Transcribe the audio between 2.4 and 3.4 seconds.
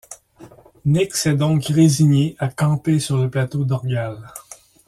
camper sur le